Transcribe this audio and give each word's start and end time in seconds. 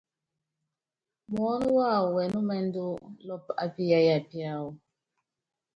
Muɔ́nɔ́ 1.33 1.71
wawɔ 1.77 2.07
wɛnúmɛndú 2.15 2.85
lɔɔpɔ 3.25 3.51
á 3.63 3.65
piyáya 3.75 4.15
piáwɔ. 4.29 4.69